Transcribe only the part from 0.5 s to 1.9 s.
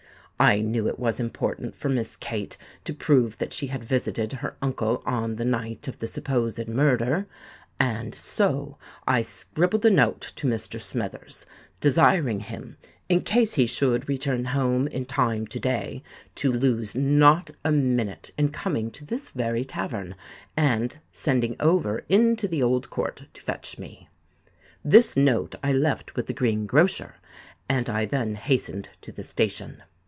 knew it was important for